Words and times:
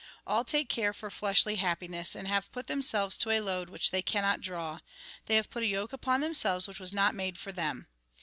"All 0.25 0.43
take 0.43 0.67
care 0.67 0.93
for 0.93 1.11
fleshly 1.11 1.57
happiness, 1.57 2.15
and 2.15 2.27
have 2.27 2.51
put 2.51 2.65
themselves 2.65 3.15
to 3.17 3.29
a 3.29 3.39
load 3.39 3.69
which 3.69 3.91
they 3.91 4.01
cannot 4.01 4.41
draw; 4.41 4.79
they 5.27 5.35
have 5.35 5.51
put 5.51 5.61
a 5.61 5.67
yoke 5.67 5.93
upon 5.93 6.21
themselves 6.21 6.67
which 6.67 6.79
was 6.79 6.91
not 6.91 7.13
made 7.13 7.37
for 7.37 7.51
them. 7.51 7.85